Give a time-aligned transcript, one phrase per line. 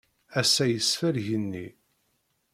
[0.39, 1.67] Ass-a yesfa Igenni.